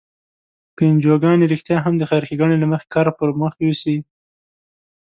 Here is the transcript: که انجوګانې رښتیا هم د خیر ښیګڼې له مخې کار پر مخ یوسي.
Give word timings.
که 0.75 0.83
انجوګانې 0.91 1.45
رښتیا 1.53 1.77
هم 1.81 1.93
د 1.97 2.03
خیر 2.09 2.23
ښیګڼې 2.29 2.57
له 2.59 2.67
مخې 2.71 2.87
کار 2.93 3.07
پر 3.17 3.29
مخ 3.41 3.53
یوسي. 3.65 3.97